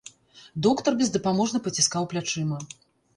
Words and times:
Доктар 0.65 0.95
бездапаможна 1.01 1.61
паціскаў 1.67 2.09
плячыма. 2.15 2.57